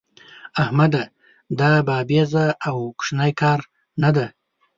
[0.63, 1.03] احمده!
[1.59, 3.59] دا بابېزه او کوشنی کار
[4.01, 4.27] نه دی.